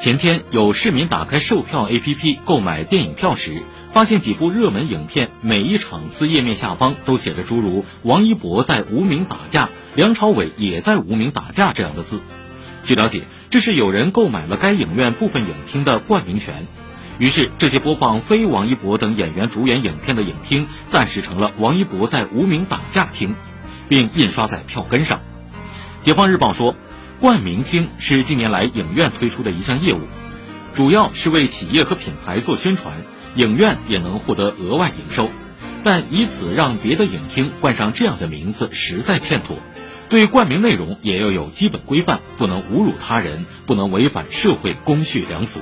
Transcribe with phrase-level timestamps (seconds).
[0.00, 12.20] 前天有市民打开售票 APP 购买电影票时，发现几部热门影片每一场次页面下方都写着诸如“王一博在无名打架，梁朝伟也在无名打架”这样的字。
[12.84, 16.68] 据了解，这是有人购买了该影院部分影厅的冠名权，
[17.18, 23.34] 于是这些播放非王一博等演员主演影片的影厅暂时成了“王一博在无名打架厅”，
[23.90, 25.20] 并印刷在票根上。
[26.02, 26.76] 解放日报说。
[27.20, 30.02] 冠名厅是近年来影院推出的一项业务，
[30.72, 32.98] 主要是为企业和品牌做宣传，
[33.34, 35.28] 影院也能获得额外营收。
[35.82, 39.56] 但以此让别的影厅冠上这样的名字，实在欠妥。
[40.08, 45.60] 对冠名内容也要有基本规范，不能侮辱他人，不能违反社会公序良俗。